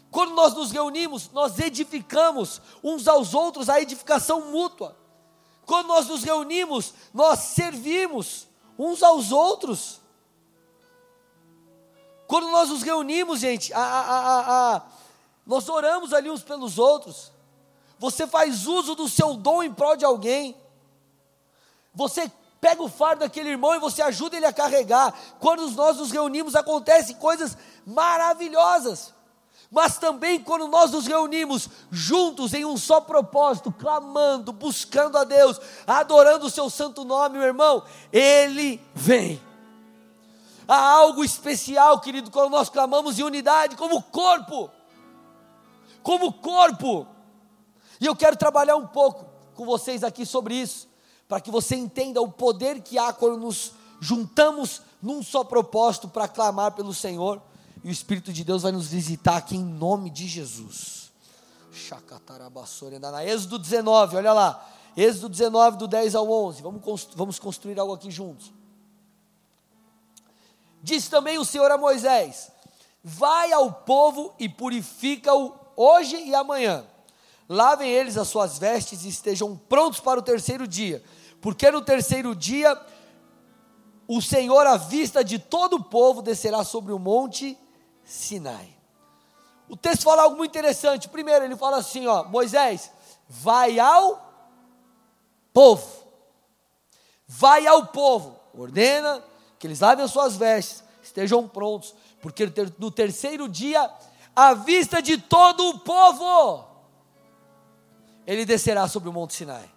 [0.10, 4.98] Quando nós nos reunimos, nós edificamos uns aos outros a edificação mútua.
[5.66, 8.48] Quando nós nos reunimos, nós servimos
[8.80, 10.02] uns aos outros.
[12.28, 14.82] Quando nós nos reunimos, gente, a, a, a,
[15.46, 17.32] nós oramos ali uns pelos outros.
[18.00, 20.56] Você faz uso do seu dom em prol de alguém.
[21.94, 25.14] Você pega o fardo daquele irmão e você ajuda ele a carregar.
[25.40, 29.14] Quando nós nos reunimos, acontecem coisas maravilhosas.
[29.72, 35.60] Mas também quando nós nos reunimos juntos em um só propósito, clamando, buscando a Deus,
[35.86, 39.42] adorando o seu santo nome, meu irmão, ele vem.
[40.68, 44.72] Há algo especial, querido, quando nós clamamos em unidade, como corpo
[46.06, 47.08] como corpo.
[48.00, 49.26] E eu quero trabalhar um pouco
[49.56, 50.88] com vocês aqui sobre isso,
[51.28, 56.28] para que você entenda o poder que há quando nos juntamos num só propósito para
[56.28, 57.42] clamar pelo Senhor.
[57.84, 61.12] E o Espírito de Deus vai nos visitar aqui em nome de Jesus.
[63.10, 64.64] Na Êxodo 19, olha lá.
[64.96, 66.62] Êxodo 19, do 10 ao 11.
[66.62, 68.54] Vamos, vamos construir algo aqui juntos.
[70.86, 72.52] Diz também o Senhor a Moisés:
[73.04, 76.86] Vai ao povo e purifica-o hoje e amanhã.
[77.50, 81.04] Lavem eles as suas vestes e estejam prontos para o terceiro dia,
[81.42, 82.80] porque no terceiro dia
[84.08, 87.58] o Senhor, à vista de todo o povo, descerá sobre o monte
[88.04, 88.70] Sinai.
[89.68, 91.10] O texto fala algo muito interessante.
[91.10, 92.92] Primeiro, ele fala assim: ó, Moisés,
[93.28, 94.24] vai ao
[95.52, 96.06] povo,
[97.28, 99.24] vai ao povo, ordena
[99.66, 103.92] que eles lavem as suas vestes, estejam prontos, porque no terceiro dia
[104.36, 106.68] à vista de todo o povo,
[108.28, 109.68] ele descerá sobre o Monte Sinai.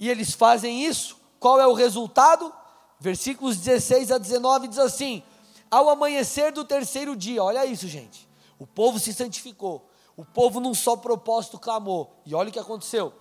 [0.00, 2.50] E eles fazem isso, qual é o resultado?
[2.98, 5.22] Versículos 16 a 19 diz assim:
[5.70, 8.26] Ao amanhecer do terceiro dia, olha isso, gente.
[8.58, 13.12] O povo se santificou, o povo num só propósito clamou, e olha o que aconteceu.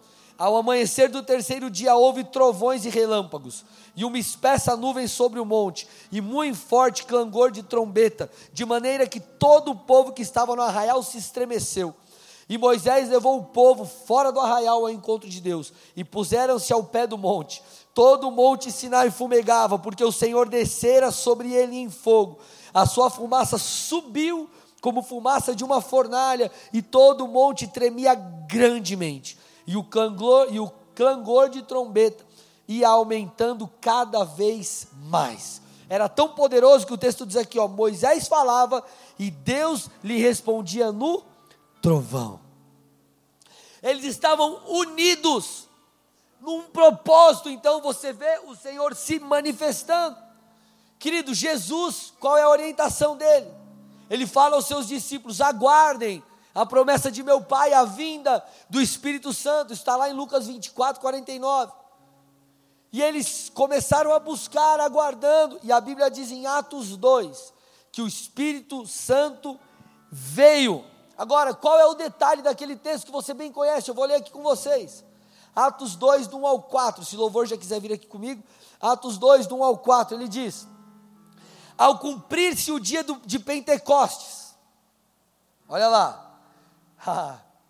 [0.42, 3.64] Ao amanhecer do terceiro dia houve trovões e relâmpagos,
[3.96, 9.06] e uma espessa nuvem sobre o monte, e muito forte clangor de trombeta, de maneira
[9.06, 11.94] que todo o povo que estava no arraial se estremeceu.
[12.50, 16.86] E Moisés levou o povo fora do arraial ao encontro de Deus, e puseram-se ao
[16.86, 17.62] pé do monte.
[17.94, 22.40] Todo o monte Sinai fumegava, porque o Senhor descera sobre ele em fogo.
[22.74, 24.50] A sua fumaça subiu
[24.82, 30.60] como fumaça de uma fornalha, e todo o monte tremia grandemente e o clangor, e
[30.60, 32.26] o clangor de trombeta
[32.68, 35.62] ia aumentando cada vez mais.
[35.90, 38.84] Era tão poderoso que o texto diz aqui, ó, Moisés falava
[39.20, 41.24] e Deus lhe respondia no
[41.82, 42.40] trovão.
[43.84, 45.68] Eles estavam unidos
[46.40, 50.16] num propósito, então você vê o Senhor se manifestando.
[50.98, 53.52] Querido, Jesus, qual é a orientação dele?
[54.10, 59.34] Ele fala aos seus discípulos: aguardem a promessa de meu Pai, a vinda do Espírito
[59.34, 61.72] Santo, está lá em Lucas 24, 49.
[62.92, 67.54] E eles começaram a buscar, aguardando, e a Bíblia diz em Atos 2
[67.92, 69.60] que o Espírito Santo
[70.12, 70.84] veio.
[71.18, 73.90] Agora, qual é o detalhe daquele texto que você bem conhece?
[73.90, 75.04] Eu vou ler aqui com vocês.
[75.56, 77.06] Atos 2, do 1 ao 4.
[77.06, 78.44] Se louvor já quiser vir aqui comigo,
[78.80, 80.68] Atos 2, do 1 ao 4, ele diz:
[81.78, 84.56] Ao cumprir-se o dia do, de Pentecostes,
[85.68, 86.31] olha lá,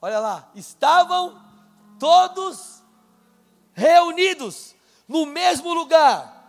[0.01, 1.39] olha lá, estavam
[1.99, 2.81] todos
[3.73, 4.75] reunidos
[5.07, 6.39] no mesmo lugar.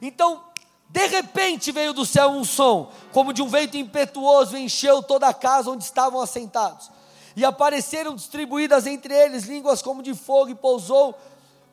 [0.00, 0.42] Então,
[0.88, 5.34] de repente veio do céu um som, como de um vento impetuoso, encheu toda a
[5.34, 6.90] casa onde estavam assentados.
[7.36, 11.16] E apareceram distribuídas entre eles línguas como de fogo, e pousou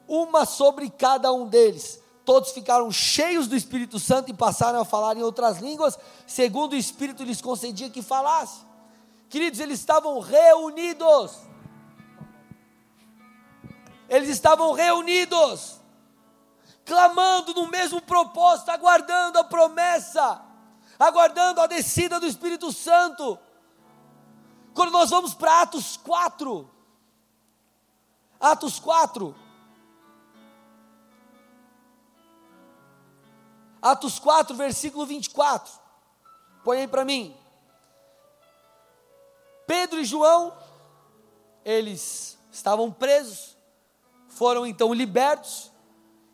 [0.07, 1.99] uma sobre cada um deles.
[2.23, 6.77] Todos ficaram cheios do Espírito Santo e passaram a falar em outras línguas, segundo o
[6.77, 8.66] Espírito lhes concedia que falasse.
[9.29, 11.47] Queridos, eles estavam reunidos.
[14.09, 15.81] Eles estavam reunidos,
[16.85, 20.41] clamando no mesmo propósito, aguardando a promessa,
[20.97, 23.37] aguardando a descida do Espírito Santo.
[24.73, 26.69] Quando nós vamos para Atos 4,
[28.39, 29.35] Atos 4,
[33.81, 35.73] Atos 4, versículo 24.
[36.63, 37.35] põe aí para mim.
[39.67, 40.57] Pedro e João,
[41.65, 43.57] eles estavam presos,
[44.29, 45.71] foram então libertos,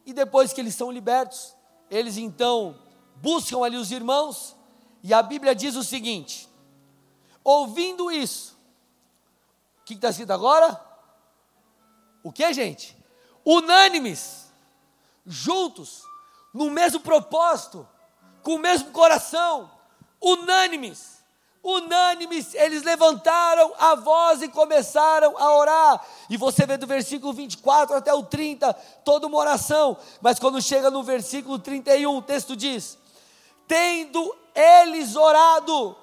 [0.05, 1.55] e depois que eles são libertos,
[1.89, 2.79] eles então
[3.15, 4.55] buscam ali os irmãos,
[5.01, 6.47] e a Bíblia diz o seguinte:
[7.43, 8.55] ouvindo isso,
[9.81, 10.79] o que está escrito agora?
[12.23, 12.95] O que, gente?
[13.43, 14.53] Unânimes,
[15.25, 16.03] juntos,
[16.53, 17.87] no mesmo propósito,
[18.43, 19.71] com o mesmo coração,
[20.21, 21.22] unânimes,
[21.63, 26.05] unânimes, eles levantaram a voz e começaram a orar.
[26.29, 28.73] E você vê do versículo 24 até o 30,
[29.05, 29.97] toda uma oração.
[30.21, 32.97] Mas quando chega no versículo 31, o texto diz:
[33.65, 35.95] Tendo eles orado,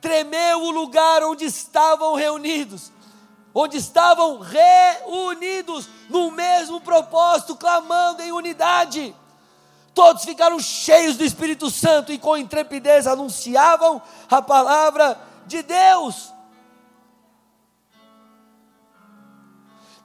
[0.00, 2.92] tremeu o lugar onde estavam reunidos,
[3.52, 9.14] onde estavam reunidos no mesmo propósito, clamando em unidade.
[9.94, 14.00] Todos ficaram cheios do Espírito Santo e com intrepidez anunciavam
[14.30, 16.32] a palavra de Deus.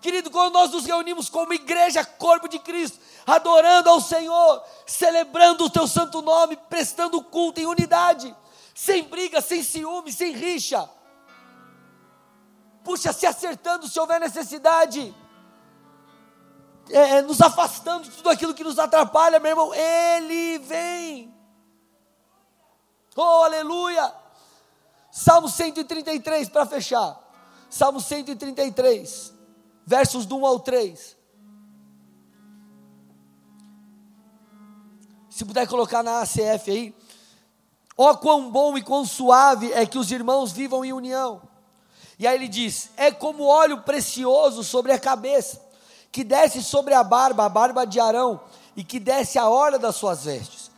[0.01, 5.69] Querido, quando nós nos reunimos como igreja, corpo de Cristo, adorando ao Senhor, celebrando o
[5.69, 8.35] teu santo nome, prestando culto em unidade,
[8.75, 10.89] sem briga, sem ciúme, sem rixa.
[12.83, 15.13] Puxa, se acertando se houver necessidade.
[16.89, 19.73] É, é, nos afastando de tudo aquilo que nos atrapalha, meu irmão.
[19.73, 21.33] Ele vem.
[23.15, 24.13] Oh, aleluia.
[25.11, 27.19] Salmo 133, para fechar.
[27.69, 29.33] Salmo 133,
[29.85, 31.17] versos do 1 ao 3.
[35.29, 36.95] Se puder colocar na ACF aí.
[37.97, 41.41] Ó, oh, quão bom e quão suave é que os irmãos vivam em união.
[42.19, 45.61] E aí ele diz: é como óleo precioso sobre a cabeça,
[46.11, 48.39] que desce sobre a barba, a barba de Arão,
[48.75, 50.71] e que desce a hora das suas vestes,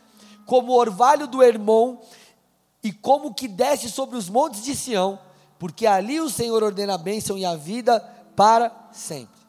[0.46, 1.98] como o orvalho do Hermon,
[2.82, 5.18] e como que desce sobre os montes de Sião,
[5.58, 8.00] porque ali o Senhor ordena a bênção e a vida
[8.34, 9.40] para sempre.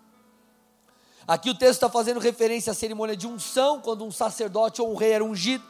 [1.26, 4.96] Aqui o texto está fazendo referência à cerimônia de unção, quando um sacerdote ou um
[4.96, 5.63] rei era ungido.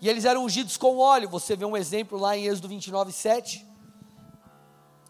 [0.00, 1.28] E eles eram ungidos com óleo.
[1.28, 3.66] Você vê um exemplo lá em Êxodo 29, 7.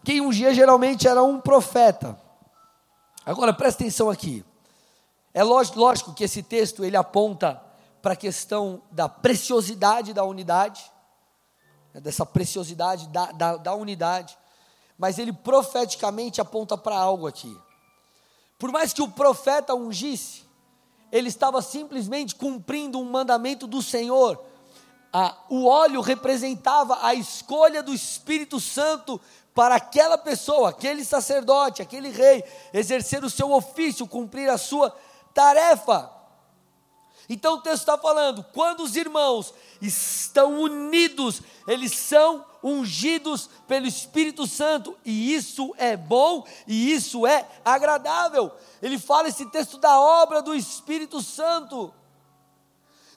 [0.03, 2.19] Quem ungia geralmente era um profeta.
[3.25, 4.45] Agora presta atenção aqui.
[5.33, 7.61] É lógico, que esse texto ele aponta
[8.01, 10.89] para a questão da preciosidade da unidade,
[11.93, 14.37] né, dessa preciosidade da, da, da unidade,
[14.97, 17.57] mas ele profeticamente aponta para algo aqui.
[18.59, 20.43] Por mais que o profeta ungisse,
[21.11, 24.41] ele estava simplesmente cumprindo um mandamento do Senhor
[25.17, 29.21] ah, o óleo representava a escolha do Espírito Santo
[29.53, 34.93] para aquela pessoa, aquele sacerdote, aquele rei, exercer o seu ofício, cumprir a sua
[35.33, 36.11] tarefa.
[37.29, 44.45] Então o texto está falando: quando os irmãos estão unidos, eles são ungidos pelo Espírito
[44.45, 48.51] Santo, e isso é bom e isso é agradável.
[48.81, 51.93] Ele fala esse texto da obra do Espírito Santo.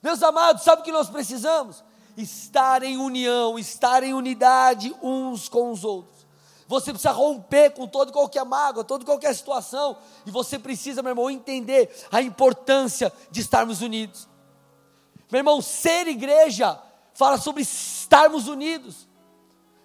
[0.00, 1.87] Meus amados, sabe o que nós precisamos?
[2.18, 6.26] Estar em união, estar em unidade uns com os outros.
[6.66, 11.30] Você precisa romper com todo qualquer mágoa, toda qualquer situação, e você precisa, meu irmão,
[11.30, 14.28] entender a importância de estarmos unidos.
[15.30, 16.78] Meu irmão, ser igreja
[17.14, 19.08] fala sobre estarmos unidos.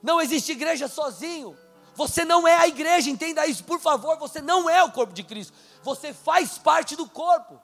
[0.01, 1.55] Não existe igreja sozinho.
[1.95, 4.17] Você não é a igreja, entenda isso, por favor.
[4.17, 5.53] Você não é o corpo de Cristo.
[5.83, 7.61] Você faz parte do corpo.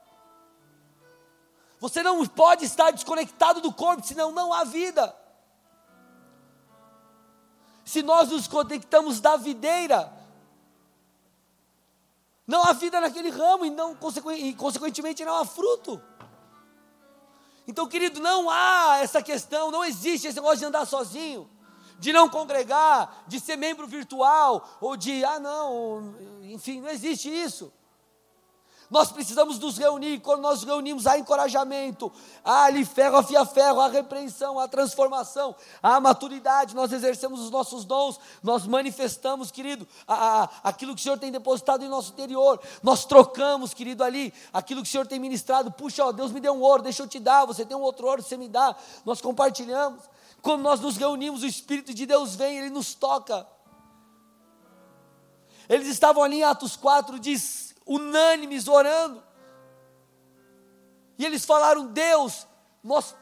[1.79, 5.15] Você não pode estar desconectado do corpo, senão não há vida.
[7.85, 10.13] Se nós nos conectamos da videira,
[12.45, 16.01] não há vida naquele ramo e, não, consequentemente não há fruto.
[17.65, 21.49] Então, querido, não há essa questão, não existe esse negócio de andar sozinho,
[21.97, 27.71] de não congregar, de ser membro virtual, ou de, ah, não, enfim, não existe isso.
[28.89, 30.19] Nós precisamos nos reunir.
[30.19, 32.11] Quando nós nos reunimos, há encorajamento,
[32.43, 36.75] há ali ferro, afia ferro, há repreensão, há transformação, há maturidade.
[36.75, 41.31] Nós exercemos os nossos dons, nós manifestamos, querido, a, a, aquilo que o Senhor tem
[41.31, 42.59] depositado em nosso interior.
[42.81, 45.71] Nós trocamos, querido, ali, aquilo que o Senhor tem ministrado.
[45.71, 47.45] Puxa, ó, Deus me deu um ouro, deixa eu te dar.
[47.45, 48.75] Você tem um outro ouro, você me dá.
[49.05, 50.01] Nós compartilhamos.
[50.41, 53.45] Quando nós nos reunimos, o Espírito de Deus vem, ele nos toca.
[55.67, 59.21] Eles estavam ali em Atos 4, diz unânimes orando.
[61.17, 62.47] E eles falaram: Deus,
[62.83, 63.15] nós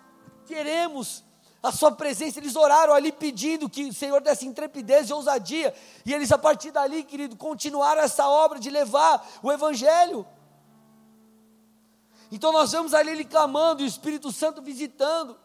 [0.46, 1.24] queremos
[1.64, 2.40] a Sua presença.
[2.40, 5.74] Eles oraram ali pedindo que o Senhor desse intrepidez e ousadia.
[6.06, 10.28] E eles, a partir dali, querido, continuaram essa obra de levar o Evangelho.
[12.30, 15.40] Então nós vemos ali ele clamando, e o Espírito Santo visitando.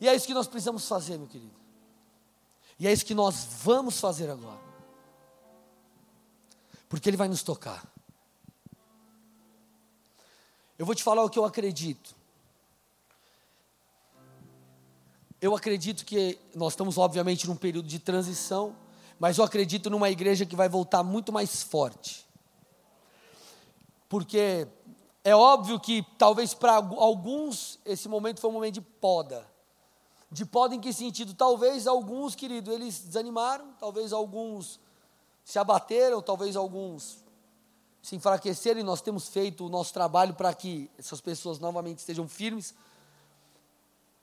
[0.00, 1.54] E é isso que nós precisamos fazer, meu querido.
[2.78, 4.60] E é isso que nós vamos fazer agora.
[6.88, 7.95] Porque Ele vai nos tocar.
[10.78, 12.14] Eu vou te falar o que eu acredito.
[15.40, 18.76] Eu acredito que nós estamos, obviamente, num período de transição,
[19.18, 22.26] mas eu acredito numa igreja que vai voltar muito mais forte.
[24.08, 24.68] Porque
[25.24, 29.46] é óbvio que talvez para alguns esse momento foi um momento de poda.
[30.30, 31.32] De poda em que sentido?
[31.32, 34.78] Talvez alguns, querido, eles desanimaram, talvez alguns
[35.42, 37.24] se abateram, talvez alguns
[38.06, 42.28] se enfraqueceram, e nós temos feito o nosso trabalho para que essas pessoas novamente estejam
[42.28, 42.72] firmes.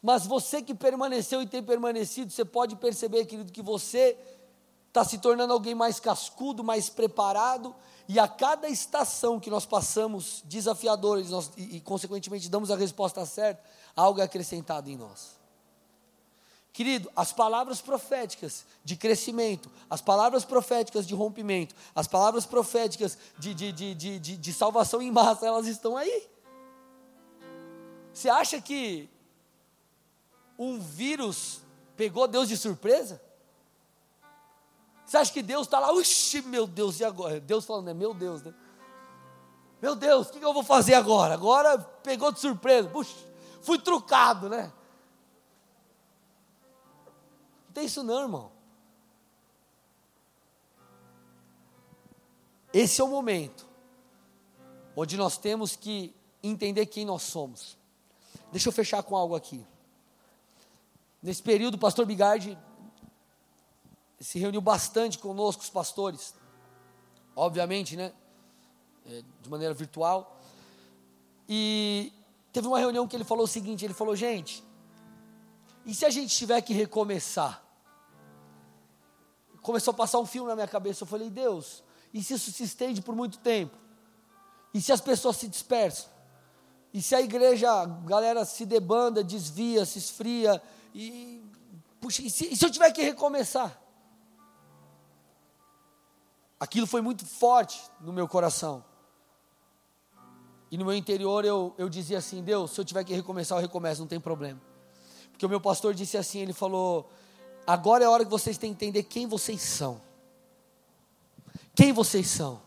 [0.01, 4.17] Mas você que permaneceu e tem permanecido, você pode perceber, querido, que você
[4.87, 7.75] está se tornando alguém mais cascudo, mais preparado,
[8.07, 13.25] e a cada estação que nós passamos desafiadores nós, e, e, consequentemente, damos a resposta
[13.25, 13.61] certa,
[13.93, 15.37] algo é acrescentado em nós.
[16.73, 23.53] Querido, as palavras proféticas de crescimento, as palavras proféticas de rompimento, as palavras proféticas de,
[23.53, 26.27] de, de, de, de, salvação em massa, elas estão aí.
[28.11, 29.07] Você acha que
[30.57, 31.61] um vírus
[31.95, 33.21] pegou Deus de surpresa?
[35.05, 37.39] Você acha que Deus está lá, uxi, meu Deus, e agora?
[37.39, 38.51] Deus falando, é meu Deus, né?
[39.79, 41.35] Meu Deus, o que, que eu vou fazer agora?
[41.35, 43.13] Agora pegou de surpresa, puxa,
[43.61, 44.73] fui trucado, né?
[47.73, 48.51] Tem isso não, irmão.
[52.73, 53.67] Esse é o momento
[54.95, 57.77] onde nós temos que entender quem nós somos.
[58.51, 59.65] Deixa eu fechar com algo aqui.
[61.21, 62.57] Nesse período, o pastor Bigardi
[64.19, 66.35] se reuniu bastante conosco, os pastores,
[67.35, 68.13] obviamente, né?
[69.05, 70.39] É, de maneira virtual.
[71.47, 72.13] E
[72.51, 74.63] teve uma reunião que ele falou o seguinte: ele falou, gente,
[75.85, 77.62] e se a gente tiver que recomeçar?
[79.63, 81.03] Começou a passar um filme na minha cabeça.
[81.03, 81.83] Eu falei, Deus,
[82.13, 83.75] e se isso se estende por muito tempo?
[84.73, 86.11] E se as pessoas se dispersam?
[86.93, 90.61] E se a igreja, a galera se debanda, desvia, se esfria?
[90.93, 91.41] E,
[91.99, 93.81] puxa, e se, e se eu tiver que recomeçar?
[96.59, 98.85] Aquilo foi muito forte no meu coração.
[100.69, 103.61] E no meu interior eu, eu dizia assim: Deus, se eu tiver que recomeçar, eu
[103.61, 104.61] recomeço, não tem problema.
[105.31, 107.09] Porque o meu pastor disse assim: ele falou,
[107.65, 110.01] Agora é a hora que vocês têm que entender quem vocês são.
[111.75, 112.61] Quem vocês são?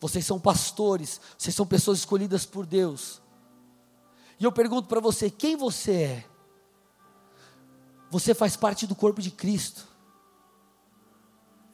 [0.00, 3.22] Vocês são pastores, vocês são pessoas escolhidas por Deus.
[4.38, 6.24] E eu pergunto para você: quem você é?
[8.10, 9.86] Você faz parte do corpo de Cristo.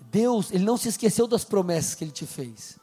[0.00, 2.78] Deus, Ele não se esqueceu das promessas que Ele te fez.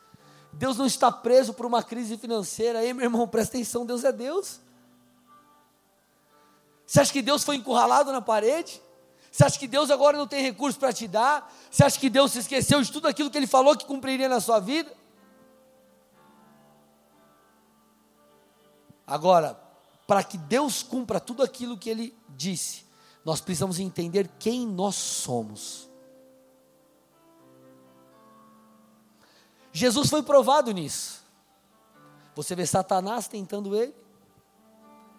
[0.53, 2.83] Deus não está preso por uma crise financeira.
[2.83, 4.59] Ei, meu irmão, presta atenção: Deus é Deus.
[6.85, 8.81] Você acha que Deus foi encurralado na parede?
[9.37, 11.55] Você acha que Deus agora não tem recurso para te dar?
[11.69, 14.39] Você acha que Deus se esqueceu de tudo aquilo que Ele falou que cumpriria na
[14.39, 14.91] sua vida?
[19.05, 19.53] Agora,
[20.07, 22.83] para que Deus cumpra tudo aquilo que Ele disse,
[23.23, 25.87] nós precisamos entender quem nós somos.
[29.71, 31.23] Jesus foi provado nisso.
[32.35, 33.93] Você vê Satanás tentando ele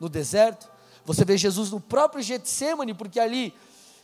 [0.00, 0.68] no deserto.
[1.04, 3.54] Você vê Jesus no próprio Getsemane, porque ali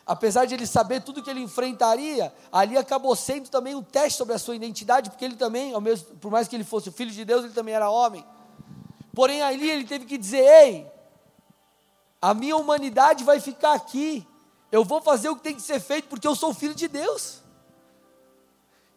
[0.06, 4.34] apesar de ele saber tudo que ele enfrentaria, ali acabou sendo também um teste sobre
[4.34, 7.24] a sua identidade, porque ele também, ao mesmo, por mais que ele fosse filho de
[7.24, 8.24] Deus, ele também era homem.
[9.14, 10.90] Porém, ali ele teve que dizer: Ei,
[12.20, 14.26] a minha humanidade vai ficar aqui,
[14.70, 17.42] eu vou fazer o que tem que ser feito, porque eu sou filho de Deus.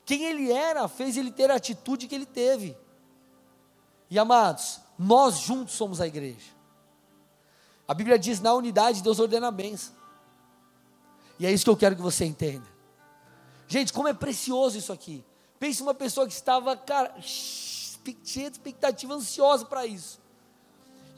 [0.05, 2.77] Quem ele era fez ele ter a atitude que ele teve.
[4.09, 6.55] E amados, nós juntos somos a igreja.
[7.87, 9.96] A Bíblia diz: na unidade, Deus ordena a bênção.
[11.39, 12.65] E é isso que eu quero que você entenda.
[13.67, 15.23] Gente, como é precioso isso aqui.
[15.59, 20.19] Pense uma pessoa que estava, cara, cheia de expectativa, ansiosa para isso.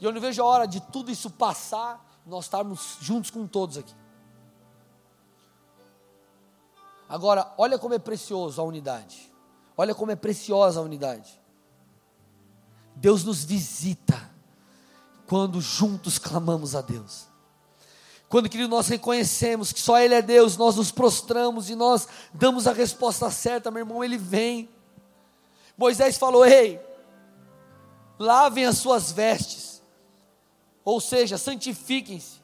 [0.00, 3.76] E eu não vejo a hora de tudo isso passar, nós estarmos juntos com todos
[3.76, 3.94] aqui.
[7.08, 9.30] Agora, olha como é precioso a unidade.
[9.76, 11.40] Olha como é preciosa a unidade.
[12.94, 14.30] Deus nos visita
[15.26, 17.29] quando juntos clamamos a Deus.
[18.30, 22.68] Quando, querido, nós reconhecemos que só Ele é Deus, nós nos prostramos e nós damos
[22.68, 24.70] a resposta certa, meu irmão, Ele vem.
[25.76, 26.80] Moisés falou: Ei,
[28.16, 29.82] lavem as suas vestes,
[30.84, 32.40] ou seja, santifiquem-se,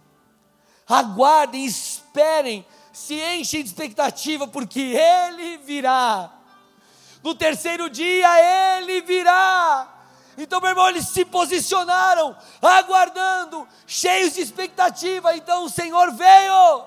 [0.88, 6.36] aguardem, esperem, se enchem de expectativa, porque Ele virá.
[7.22, 9.95] No terceiro dia Ele virá.
[10.38, 15.34] Então, meu irmão, eles se posicionaram, aguardando, cheios de expectativa.
[15.36, 16.84] Então o Senhor veio.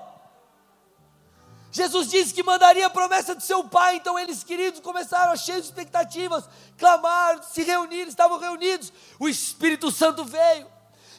[1.72, 5.68] Jesus disse que mandaria a promessa de seu Pai, então eles, queridos, começaram cheios de
[5.68, 8.92] expectativas, clamar, se reunir, estavam reunidos.
[9.18, 10.66] O Espírito Santo veio.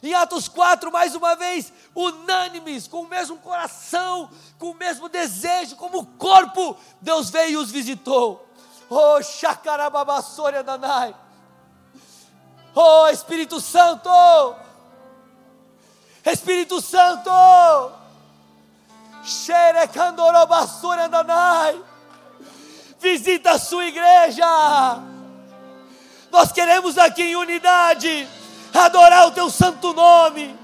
[0.02, 5.76] Em Atos 4, mais uma vez, unânimes, com o mesmo coração, com o mesmo desejo,
[5.76, 8.46] como corpo, Deus veio e os visitou.
[8.90, 11.14] Oh, Shakarababassória Danai.
[12.74, 14.10] Oh, Espírito Santo!
[16.24, 17.30] Espírito Santo!
[19.24, 21.80] Xerecandorobassória Danai.
[22.98, 24.46] Visita a sua igreja.
[26.30, 28.28] Nós queremos aqui em unidade
[28.72, 30.58] adorar o teu santo nome.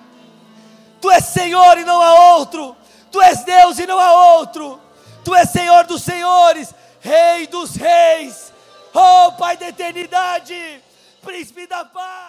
[1.00, 2.76] Tu és Senhor e não há outro.
[3.10, 4.80] Tu és Deus e não há outro.
[5.24, 8.52] Tu és Senhor dos senhores, Rei dos reis.
[8.94, 10.82] Oh, Pai da eternidade,
[11.22, 12.28] Príncipe da paz.